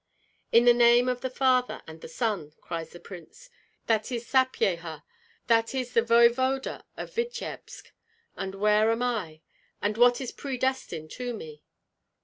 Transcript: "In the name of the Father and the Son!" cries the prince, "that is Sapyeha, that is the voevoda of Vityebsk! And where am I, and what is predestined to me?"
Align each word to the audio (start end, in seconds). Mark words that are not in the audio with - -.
"In 0.51 0.65
the 0.65 0.73
name 0.73 1.07
of 1.07 1.21
the 1.21 1.29
Father 1.29 1.83
and 1.85 2.01
the 2.01 2.07
Son!" 2.07 2.53
cries 2.59 2.89
the 2.89 2.99
prince, 2.99 3.51
"that 3.85 4.11
is 4.11 4.25
Sapyeha, 4.25 5.03
that 5.45 5.75
is 5.75 5.93
the 5.93 6.01
voevoda 6.01 6.83
of 6.97 7.13
Vityebsk! 7.13 7.91
And 8.35 8.55
where 8.55 8.89
am 8.89 9.03
I, 9.03 9.41
and 9.79 9.97
what 9.97 10.19
is 10.19 10.31
predestined 10.31 11.11
to 11.11 11.35
me?" 11.35 11.61